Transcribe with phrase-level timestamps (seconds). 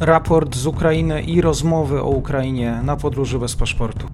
[0.00, 4.06] raport z Ukrainy i rozmowy o Ukrainie na podróży bez paszportu.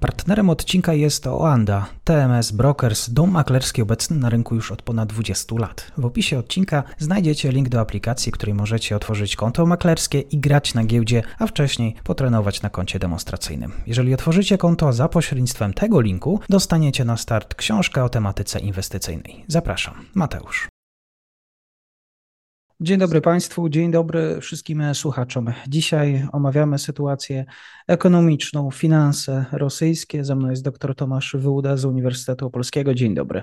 [0.00, 5.56] Partnerem odcinka jest Oanda, TMS Brokers, dom maklerski obecny na rynku już od ponad 20
[5.58, 5.92] lat.
[5.98, 10.84] W opisie odcinka znajdziecie link do aplikacji, której możecie otworzyć konto maklerskie i grać na
[10.84, 13.72] giełdzie, a wcześniej potrenować na koncie demonstracyjnym.
[13.86, 19.44] Jeżeli otworzycie konto za pośrednictwem tego linku, dostaniecie na start książkę o tematyce inwestycyjnej.
[19.48, 20.75] Zapraszam, Mateusz.
[22.80, 25.52] Dzień dobry Państwu, dzień dobry wszystkim słuchaczom.
[25.68, 27.44] Dzisiaj omawiamy sytuację
[27.88, 30.24] ekonomiczną, finanse rosyjskie.
[30.24, 32.94] Ze mną jest dr Tomasz Wyłuda z Uniwersytetu Polskiego.
[32.94, 33.42] Dzień dobry.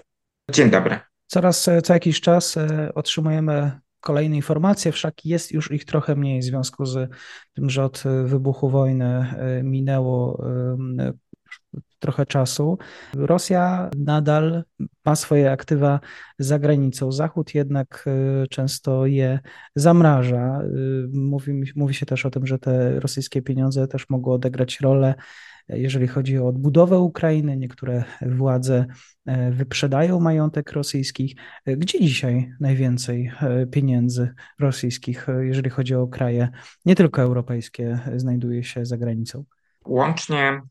[0.51, 0.99] Dzień dobry.
[1.27, 6.43] Coraz co jakiś czas e, otrzymujemy kolejne informacje, wszak jest już ich trochę mniej w
[6.43, 7.09] związku z
[7.53, 10.43] tym, że od wybuchu wojny e, minęło
[11.99, 12.77] trochę czasu.
[13.13, 14.63] Rosja nadal
[15.05, 15.99] ma swoje aktywa
[16.39, 17.11] za granicą.
[17.11, 18.05] Zachód jednak
[18.43, 19.39] y, często je
[19.75, 20.61] zamraża.
[20.61, 25.15] Y, mówi, mówi się też o tym, że te rosyjskie pieniądze też mogły odegrać rolę
[25.67, 28.85] jeżeli chodzi o odbudowę Ukrainy, niektóre władze
[29.25, 31.35] e, wyprzedają majątek rosyjskich.
[31.65, 33.31] Gdzie dzisiaj najwięcej
[33.71, 36.49] pieniędzy rosyjskich, jeżeli chodzi o kraje
[36.85, 39.43] nie tylko europejskie, znajduje się za granicą?
[39.85, 40.61] Łącznie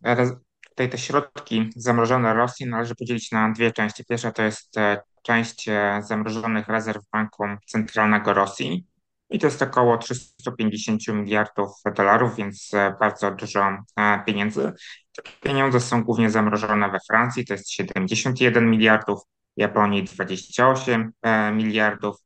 [0.72, 4.04] Tutaj te środki zamrożone Rosji należy podzielić na dwie części.
[4.04, 8.86] Pierwsza to jest e, część e, zamrożonych rezerw Banku Centralnego Rosji
[9.30, 13.78] i to jest około 350 miliardów dolarów, więc e, bardzo dużo
[14.26, 14.72] pieniędzy.
[15.12, 19.20] Te pieniądze są głównie zamrożone we Francji, to jest 71 miliardów,
[19.56, 21.12] Japonii 28
[21.52, 22.16] miliardów,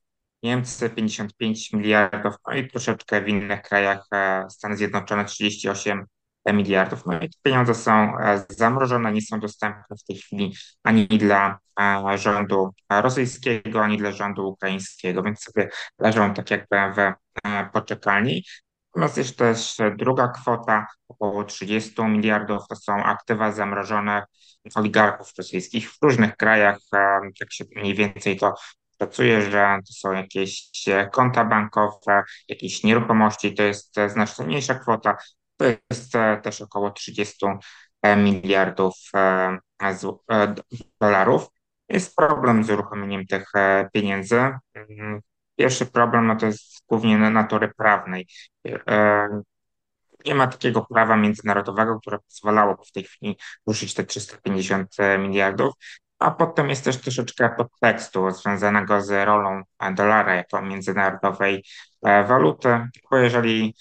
[0.43, 4.07] Niemcy 55 miliardów, no i troszeczkę w innych krajach
[4.49, 6.07] Stany Zjednoczone 38
[6.53, 7.07] miliardów.
[7.07, 11.59] No i te pieniądze są e, zamrożone, nie są dostępne w tej chwili ani dla
[11.81, 17.15] e, rządu rosyjskiego, ani dla rządu ukraińskiego, więc sobie leżą tak jakby w e,
[17.73, 18.45] poczekalni.
[18.95, 24.23] Natomiast jest też druga kwota, około 30 miliardów, to są aktywa zamrożone
[24.75, 26.79] oligarchów rosyjskich w różnych krajach,
[27.41, 28.55] jak się mniej więcej to
[29.03, 30.71] szacuje, że to są jakieś
[31.13, 35.17] konta bankowe, jakieś nieruchomości, to jest znacznie mniejsza kwota,
[35.57, 37.47] to jest e, też około 30
[38.03, 39.59] e, miliardów e,
[41.01, 41.49] dolarów.
[41.89, 43.53] Jest problem z uruchomieniem tych
[43.93, 44.37] pieniędzy.
[44.75, 45.21] Mm,
[45.57, 48.27] pierwszy problem no to jest głównie natury prawnej.
[50.27, 55.75] Nie ma takiego prawa międzynarodowego, które pozwalałoby w tej chwili ruszyć te 350 miliardów.
[56.19, 59.63] A potem jest też troszeczkę podtekstu związanego z rolą
[59.95, 61.65] dolara jako międzynarodowej
[62.03, 63.75] waluty, bo jeżeli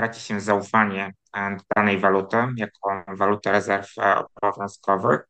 [0.00, 5.20] traci się zaufanie e, do danej waluty jako waluty rezerw e, obowiązkowych,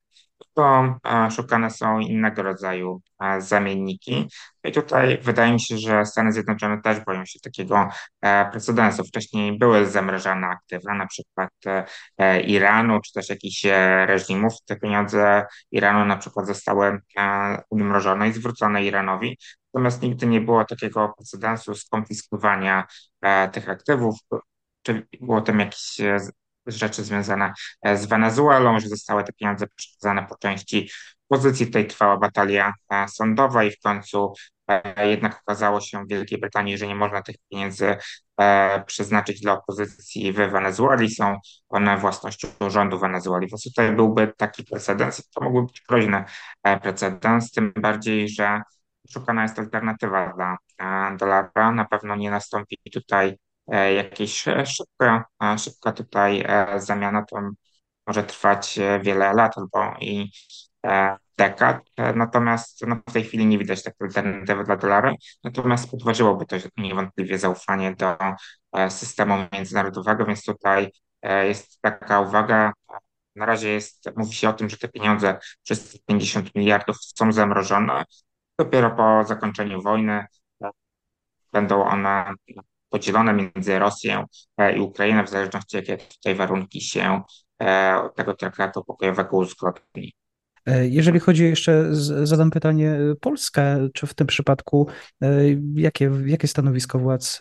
[0.54, 3.02] to e, szukane są innego rodzaju
[3.38, 4.28] zamienniki.
[4.64, 7.88] I tutaj wydaje mi się, że Stany Zjednoczone też boją się takiego
[8.52, 9.04] precedensu.
[9.04, 11.50] Wcześniej były zamrażane aktywa, na przykład
[12.46, 13.64] Iranu, czy też jakichś
[14.06, 14.52] reżimów.
[14.66, 17.00] Te pieniądze Iranu na przykład zostały
[17.70, 19.38] umrożone i zwrócone Iranowi.
[19.74, 22.86] Natomiast nigdy nie było takiego precedensu skonfiskowania
[23.52, 24.16] tych aktywów,
[24.82, 26.18] czy było tam jakieś e,
[26.66, 30.90] rzeczy związane e, z Wenezuelą, że zostały te pieniądze przekazane po części
[31.28, 31.66] pozycji.
[31.66, 34.32] Tutaj trwała batalia e, sądowa i w końcu
[35.04, 37.96] jednak okazało się w Wielkiej Brytanii, że nie można tych pieniędzy
[38.86, 41.10] przeznaczyć dla opozycji w Wenezueli.
[41.10, 41.36] Są
[41.68, 43.46] one własnością rządu Wenezueli.
[43.46, 45.30] Więc tutaj byłby taki precedens.
[45.30, 46.24] To mógłby być groźny
[46.82, 48.62] precedens, tym bardziej, że
[49.12, 50.56] szukana jest alternatywa dla
[51.16, 51.72] dolara.
[51.72, 53.36] Na pewno nie nastąpi tutaj
[53.70, 55.24] E, jakieś szybka,
[55.58, 57.36] szybka tutaj e, zamiana to
[58.06, 60.30] może trwać e, wiele lat albo i
[61.38, 61.78] dekad.
[62.14, 65.14] Natomiast no, w tej chwili nie widać takiej alternatywy dla dolara.
[65.44, 68.16] Natomiast podważyłoby to niewątpliwie zaufanie do
[68.88, 70.92] systemu międzynarodowego, więc tutaj
[71.42, 72.72] jest taka uwaga.
[73.36, 78.04] Na razie jest, mówi się o tym, że te pieniądze, przez 50 miliardów są zamrożone.
[78.60, 80.24] Dopiero po zakończeniu wojny
[81.52, 82.24] będą one
[82.88, 84.24] podzielone między Rosją
[84.58, 87.22] e, i Ukrainą, w zależności jakie tutaj warunki się
[87.62, 90.12] e, tego traktatu pokojowego uzgodni.
[90.66, 91.86] E, jeżeli chodzi jeszcze,
[92.26, 94.86] zadam pytanie Polska, czy w tym przypadku
[95.74, 97.38] jakie, jakie stanowisko władz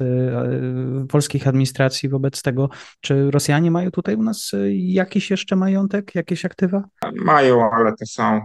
[1.09, 2.69] polskich administracji wobec tego,
[3.01, 6.83] czy Rosjanie mają tutaj u nas jakiś jeszcze majątek, jakieś aktywa?
[7.15, 8.41] Mają, ale to są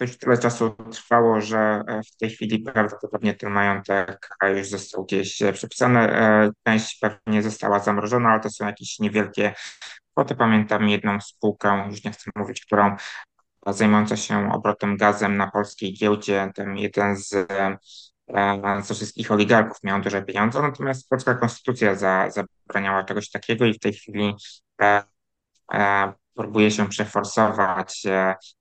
[0.00, 5.42] już tyle czasu trwało, że e, w tej chwili prawdopodobnie ten majątek już został gdzieś
[5.42, 5.98] e, przepisany.
[6.00, 9.54] E, część pewnie została zamrożona, ale to są jakieś niewielkie
[10.12, 10.34] kwoty.
[10.34, 12.96] Pamiętam jedną spółkę, już nie chcę mówić, którą
[13.66, 16.50] zajmująca się obrotem gazem na polskiej giełdzie.
[16.54, 17.48] Ten jeden z
[18.80, 23.78] ze wszystkich oligarchów miał duże pieniądze, natomiast polska konstytucja za, zabraniała czegoś takiego i w
[23.78, 24.34] tej chwili
[26.38, 28.02] próbuje się przeforsować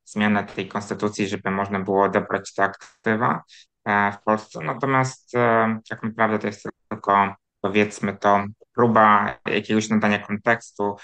[0.05, 3.43] zmianę tej konstytucji, żeby można było odebrać te aktywa
[3.85, 4.59] w Polsce.
[4.63, 5.31] Natomiast
[5.89, 8.45] tak naprawdę to jest tylko powiedzmy to
[8.77, 10.95] próba jakiegoś nadania kontekstu,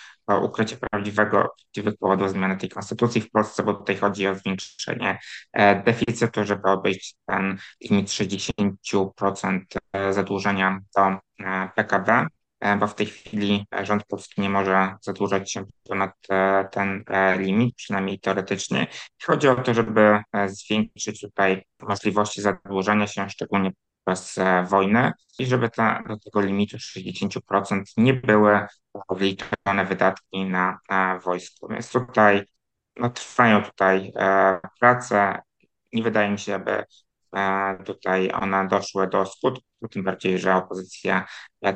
[0.41, 5.19] ukrycia prawdziwego, prawdziwych powodów zmiany tej konstytucji w Polsce, bo tutaj chodzi o zwiększenie
[5.53, 7.57] e, deficytu, żeby obejść ten
[7.89, 9.59] limit 60%
[9.93, 11.19] e, zadłużenia do e,
[11.75, 12.27] PKB,
[12.79, 16.11] bo w tej chwili rząd polski nie może zadłużać się ponad
[16.71, 17.03] ten
[17.37, 18.87] limit, przynajmniej teoretycznie.
[19.23, 23.71] Chodzi o to, żeby zwiększyć tutaj możliwości zadłużenia się, szczególnie
[24.03, 24.35] podczas
[24.69, 28.67] wojny i żeby ta, do tego limitu 60% nie były
[29.09, 31.67] wliczone wydatki na, na wojsko.
[31.67, 32.43] Więc tutaj
[32.95, 35.41] no, trwają tutaj e, prace.
[35.93, 36.85] Nie wydaje mi się, aby e,
[37.85, 41.27] tutaj one doszły do skutku, tym bardziej, że opozycja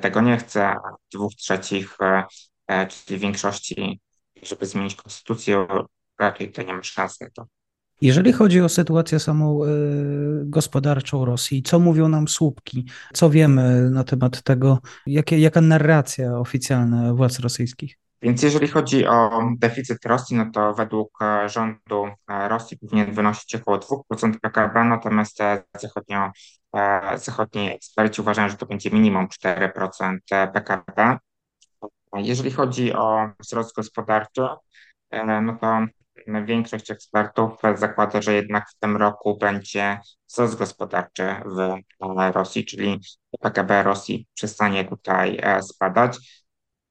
[0.02, 0.80] tego nie chce, a
[1.14, 2.24] dwóch trzecich, e,
[2.68, 4.02] e czyli większości,
[4.44, 5.68] żeby zmienić konstytucję,
[6.20, 7.46] raczej to nie ma szans na to.
[8.02, 9.68] Jeżeli chodzi o sytuację samą e,
[10.44, 12.86] gospodarczą Rosji, co mówią nam słupki?
[13.14, 14.80] Co wiemy na temat tego?
[15.08, 17.98] Jakie, jaka narracja oficjalna władz rosyjskich?
[18.28, 23.56] Więc jeżeli chodzi o deficyt Rosji, no to według e, rządu e, Rosji powinien wynosić
[23.56, 25.38] około 2% PKB, natomiast
[25.82, 26.32] zachodnio,
[27.16, 30.18] zachodni eksperci uważają, że to będzie minimum 4%
[30.54, 31.18] PKB.
[32.14, 34.42] Jeżeli chodzi o wzrost gospodarczy,
[35.42, 35.80] no to
[36.46, 41.76] większość ekspertów zakłada, że jednak w tym roku będzie wzrost gospodarczy w
[42.34, 43.00] Rosji, czyli
[43.40, 46.47] PKB Rosji przestanie tutaj e, spadać.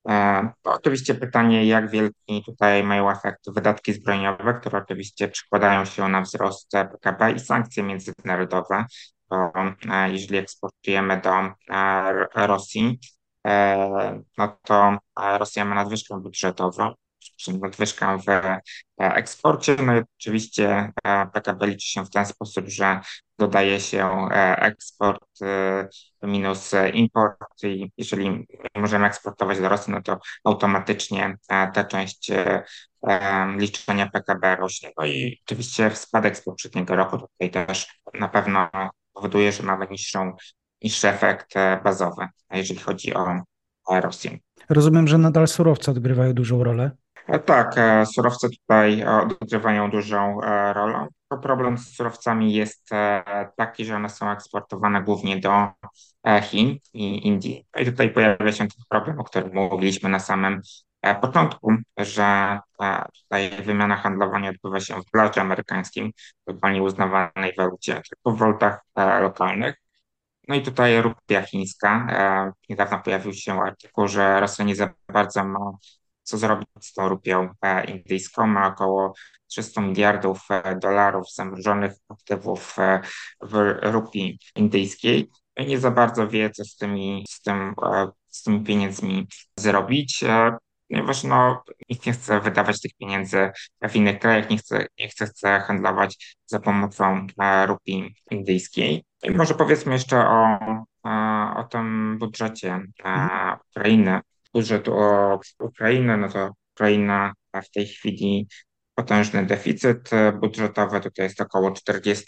[0.09, 6.21] E, oczywiście pytanie, jak wielki tutaj mają efekt wydatki zbrojeniowe, które oczywiście przekładają się na
[6.21, 8.85] wzrost PKB i sankcje międzynarodowe,
[9.31, 9.53] bo
[9.91, 11.33] e, jeżeli eksportujemy do
[12.47, 13.01] Rosji,
[14.39, 14.99] no to
[15.39, 16.95] Rosja ma nadwyżkę budżetową,
[17.61, 18.61] nadwyżkę w e,
[18.99, 19.77] eksporcie.
[19.83, 23.01] No i oczywiście e, PKB liczy się w ten sposób, że
[23.39, 25.27] dodaje się e, eksport
[26.23, 28.47] minus import i jeżeli
[28.77, 32.31] możemy eksportować do Rosji, no to automatycznie ta część
[33.57, 34.93] liczenia PKB rośnie.
[34.99, 38.69] No i oczywiście spadek z poprzedniego roku tutaj też na pewno
[39.13, 40.33] powoduje, że mamy niższą,
[40.83, 43.41] niższy efekt bazowy, jeżeli chodzi o
[43.91, 44.39] Rosję.
[44.69, 46.91] Rozumiem, że nadal surowce odgrywają dużą rolę.
[47.29, 50.41] E, tak, e, surowce tutaj e, odgrywają dużą
[50.73, 51.07] rolę.
[51.43, 52.91] Problem z surowcami jest
[53.57, 55.67] taki, że one są eksportowane głównie do
[56.43, 57.67] Chin i Indii.
[57.79, 60.61] I tutaj pojawia się ten problem, o którym mówiliśmy na samym
[61.21, 62.59] początku, że
[63.23, 66.13] tutaj wymiana handlowa nie odbywa się w dolarze amerykańskim,
[66.47, 68.81] globalnie uznawanej walucie, tylko w walutach
[69.21, 69.75] lokalnych.
[70.49, 72.07] No i tutaj rupia chińska.
[72.69, 75.73] Niedawno pojawił się artykuł, że Rosja nie za bardzo ma
[76.27, 78.47] co zrobić z tą rupią e, indyjską.
[78.47, 79.15] Ma około
[79.47, 83.01] 300 miliardów e, dolarów zamrożonych aktywów e,
[83.41, 87.75] w rupii indyjskiej i nie za bardzo wie, co z tymi, z tym,
[88.29, 89.27] z tymi pieniędzmi
[89.57, 90.25] zrobić
[90.89, 93.51] ponieważ no, nikt nie chce wydawać tych pieniędzy
[93.89, 97.27] w innych krajach, nie chce, nie chce, chce handlować za pomocą
[97.67, 99.05] rupii indyjskiej.
[99.23, 100.59] I może powiedzmy jeszcze o,
[101.57, 102.81] o tym budżecie
[103.71, 104.21] Ukrainy
[104.57, 107.33] budżet o Ukrainę, no to Ukraina
[107.65, 108.49] w tej chwili
[108.95, 110.11] potężny deficyt
[110.41, 112.25] budżetowy, tutaj jest około 40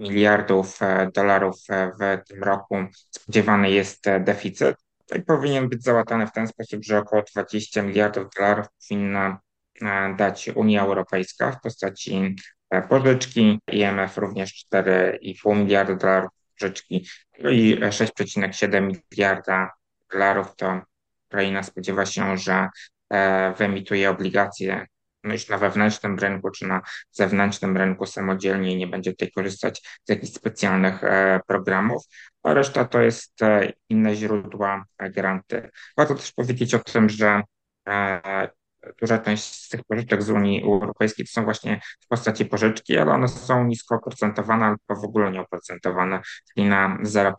[0.00, 2.76] miliardów e, dolarów e, w tym roku.
[3.10, 4.76] Spodziewany jest e, deficyt.
[5.16, 9.40] I powinien być załatany w ten sposób, że około 20 miliardów dolarów powinna
[10.18, 12.36] dać Unia Europejska w postaci
[12.88, 17.06] pożyczki, IMF również 4,5 miliarda dolarów pożyczki.
[17.38, 19.70] No i 6,7 miliarda
[20.12, 20.80] dolarów to
[21.26, 22.68] Ukraina spodziewa się, że
[23.10, 24.86] e, wyemituje obligacje
[25.24, 26.80] no już na wewnętrznym rynku czy na
[27.10, 32.02] zewnętrznym rynku samodzielnie i nie będzie tutaj korzystać z jakichś specjalnych e, programów,
[32.42, 35.70] a reszta to jest e, inne źródła granty.
[35.96, 37.42] Warto też powiedzieć o tym, że
[39.00, 43.12] duża część z tych pożyczek z Unii Europejskiej to są właśnie w postaci pożyczki, ale
[43.12, 46.20] one są nisko oprocentowane albo w ogóle nie oprocentowane,
[46.54, 47.32] czyli na 0%.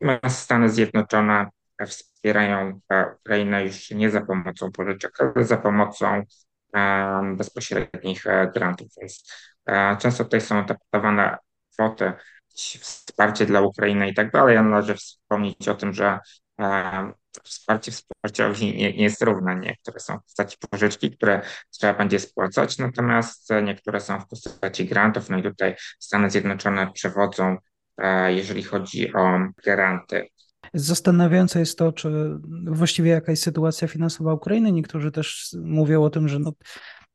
[0.00, 1.46] Natomiast Stany Zjednoczone
[1.86, 2.80] wspierają
[3.20, 6.22] Ukrainę już nie za pomocą pożyczek, ale za pomocą
[7.36, 8.88] bezpośrednich e, grantów.
[9.00, 9.32] Więc
[9.66, 11.36] e, często tutaj są podawane
[11.72, 12.12] kwoty,
[12.54, 16.18] wsparcie dla Ukrainy i tak dalej, ale należy wspomnieć o tym, że
[17.44, 19.56] wsparcie wsparciowi nie, nie jest równe.
[19.56, 25.30] Niektóre są w postaci pożyczki, które trzeba będzie spłacać, natomiast niektóre są w postaci grantów.
[25.30, 27.56] No i tutaj Stany Zjednoczone przewodzą
[28.28, 30.28] jeżeli chodzi o granty.
[30.74, 34.72] Zastanawiające jest to, czy właściwie jaka jest sytuacja finansowa Ukrainy.
[34.72, 36.52] Niektórzy też mówią o tym, że no,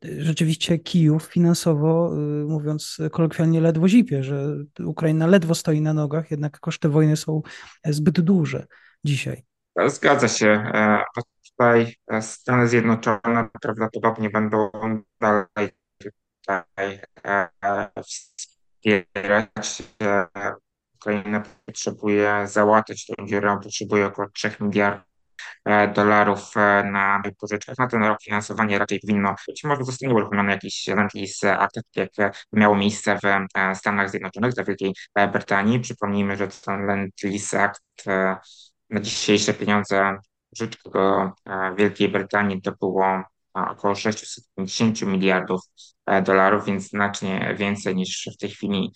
[0.02, 6.60] rzeczywiście Kijów finansowo, y, mówiąc kolokwialnie, ledwo zipie, że Ukraina ledwo stoi na nogach, jednak
[6.60, 7.42] koszty wojny są
[7.86, 8.68] zbyt duże
[9.04, 9.44] dzisiaj.
[9.86, 10.48] Zgadza się.
[10.74, 11.04] E,
[11.52, 14.70] tutaj Stany Zjednoczone prawdopodobnie będą
[15.22, 15.70] dalej
[16.42, 17.48] tutaj e,
[18.04, 19.84] wspierać
[21.08, 25.06] Ukraina potrzebuje załatać tę dziurę, potrzebuje około 3 miliardów
[25.66, 27.78] e, dolarów e, na pożyczkach.
[27.78, 30.90] Na ten rok finansowanie raczej powinno, być może zostanie uruchomiony jakiś
[31.60, 34.94] Act, tak jak miało miejsce w e, Stanach Zjednoczonych, dla Wielkiej
[35.32, 35.80] Brytanii.
[35.80, 38.06] Przypomnijmy, że ten Land-Lease Act
[38.90, 40.18] na dzisiejsze pieniądze
[40.50, 41.32] pożyczki do
[41.78, 43.24] Wielkiej Brytanii to było
[43.54, 45.62] około 650 miliardów
[46.24, 48.92] dolarów, więc znacznie więcej niż w tej chwili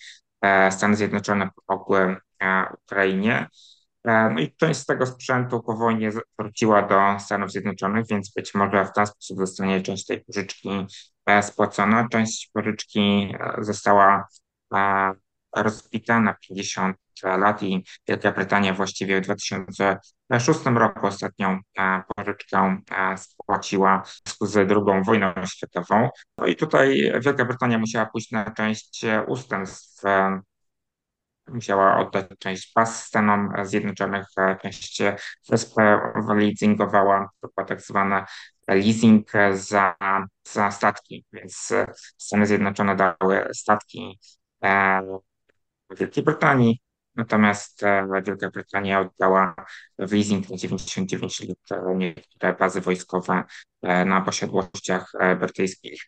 [0.70, 3.48] Stany Zjednoczone pomogły e, Ukrainie.
[4.04, 8.54] E, no i część z tego sprzętu po wojnie wróciła do Stanów Zjednoczonych, więc być
[8.54, 10.86] może w ten sposób zostanie część tej pożyczki
[11.42, 12.08] spłacona.
[12.08, 14.26] Część pożyczki została
[15.56, 21.58] rozbita na 50 lat i Wielka Brytania właściwie w 2006 roku ostatnią
[22.16, 22.78] pożyczkę
[23.16, 26.08] spłaciła w związku z II wojną światową.
[26.38, 30.02] No i tutaj Wielka Brytania musiała pójść na część ustępstw
[31.48, 34.26] musiała oddać część pas Stanom Zjednoczonych,
[34.62, 35.02] część
[36.28, 38.26] leasingowała, to była tak zwana
[38.68, 39.96] leasing za,
[40.48, 41.72] za statki, więc
[42.18, 44.18] Stany Zjednoczone dały statki
[45.98, 46.80] Wielkiej Brytanii,
[47.16, 49.54] natomiast e, Wielka Brytania oddała
[49.98, 53.44] w leasing na 99 lat niektóre bazy wojskowe
[53.82, 56.02] e, na posiadłościach e, brytyjskich.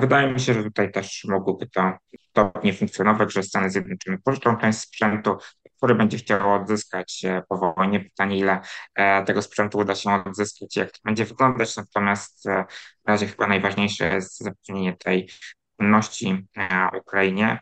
[0.00, 1.92] Wydaje mi się, że tutaj też mogłoby to
[2.32, 5.36] podobnie funkcjonować, że Stany Zjednoczone pożyczą część sprzętu,
[5.76, 8.00] który będzie chciał odzyskać po wojnie.
[8.00, 8.60] Pytanie, ile
[9.26, 11.76] tego sprzętu uda się odzyskać, jak to będzie wyglądać.
[11.76, 12.44] Natomiast
[13.04, 15.30] w razie chyba najważniejsze jest zapewnienie tej
[15.76, 16.46] płynności
[17.00, 17.58] Ukrainie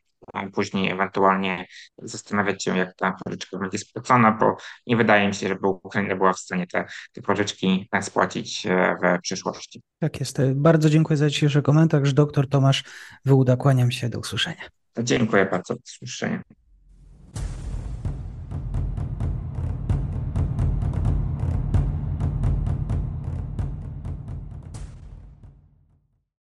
[0.52, 1.66] później ewentualnie
[1.98, 4.56] zastanawiać się, jak ta pożyczka będzie spłacona, bo
[4.86, 9.20] nie wydaje mi się, żeby Ukraina była w stanie te, te pożyczki spłacić e, w
[9.22, 9.82] przyszłości.
[10.00, 10.38] Tak jest.
[10.54, 12.12] Bardzo dziękuję za dzisiejszy komentarz.
[12.12, 12.84] Doktor Tomasz
[13.24, 14.08] Wyłuda, kłaniam się.
[14.08, 14.68] Do usłyszenia.
[15.02, 15.74] Dziękuję bardzo.
[15.74, 16.42] Do usłyszenia.